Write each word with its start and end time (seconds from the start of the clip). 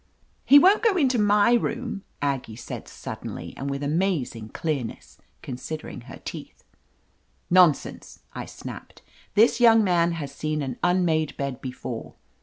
"He 0.45 0.57
won't 0.57 0.81
go 0.81 0.97
into 0.97 1.19
my 1.19 1.55
rooml" 1.55 2.01
Aggie 2.23 2.55
said 2.55 2.87
suddenly, 2.87 3.53
and 3.55 3.69
with 3.69 3.83
amazing 3.83 4.49
clearness, 4.49 5.19
consid 5.43 5.81
ering 5.81 6.05
her 6.05 6.19
teeth. 6.25 6.63
"Nonsense," 7.51 8.23
I 8.33 8.45
snapped. 8.47 9.03
"This 9.35 9.59
young 9.59 9.83
man 9.83 10.13
has 10.13 10.31
seen 10.33 10.63
an 10.63 10.79
unmade 10.81 11.37
bed 11.37 11.61
before." 11.61 12.15